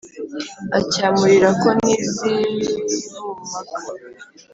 acyamurira 0.79 1.49
ko 1.61 1.67
n’iz’ 1.81 2.13
i 2.35 2.37
bumpaka 3.11 3.81